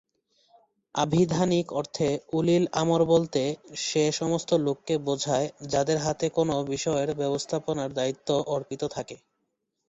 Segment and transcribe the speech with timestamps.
[0.95, 2.07] আভিধানিক অর্থে
[2.33, 3.41] উলিল-আমর বলতে
[3.81, 9.15] সে সমস্ত লোককে বোঝায় যাদের হাতে কোন বিষয়ের ব্যবস্থাপনার দায়িত্ব অর্পিত থাকে।